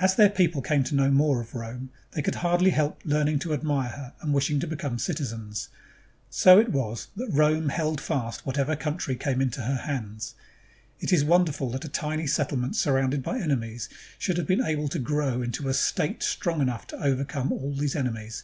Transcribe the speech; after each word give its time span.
As 0.00 0.16
their 0.16 0.28
people 0.28 0.60
came 0.60 0.82
to 0.82 0.94
know 0.96 1.08
more 1.08 1.40
of 1.40 1.54
Rome, 1.54 1.90
they 2.10 2.20
could 2.20 2.34
hardly 2.34 2.70
help 2.70 3.00
learning 3.04 3.38
to 3.38 3.54
admire 3.54 3.90
her 3.90 4.12
and 4.20 4.34
wishing 4.34 4.58
to 4.58 4.66
become 4.66 4.98
citizens. 4.98 5.68
So 6.30 6.58
it 6.58 6.70
was 6.72 7.06
that 7.14 7.30
Rome 7.30 7.68
held 7.68 8.00
fast 8.00 8.44
whatever 8.44 8.74
country 8.74 9.14
came 9.14 9.40
into 9.40 9.60
her 9.60 9.76
hands. 9.86 10.34
It 10.98 11.12
is 11.12 11.24
wonderful 11.24 11.70
that 11.70 11.84
a 11.84 11.88
tiny 11.88 12.26
settlement 12.26 12.74
surrounded 12.74 13.22
by 13.22 13.38
enemies 13.38 13.88
should 14.18 14.36
have 14.36 14.48
been 14.48 14.64
able 14.64 14.88
to 14.88 14.98
grow 14.98 15.42
into 15.42 15.68
a 15.68 15.74
state 15.74 16.24
strong 16.24 16.60
enough 16.60 16.88
to 16.88 17.00
overcome 17.00 17.52
all 17.52 17.72
these 17.72 17.94
enemies. 17.94 18.42